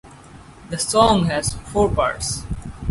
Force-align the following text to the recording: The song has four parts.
The 0.71 0.79
song 0.79 1.25
has 1.25 1.53
four 1.53 1.87
parts. 1.87 2.43